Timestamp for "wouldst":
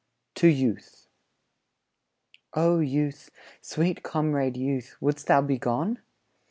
4.99-5.27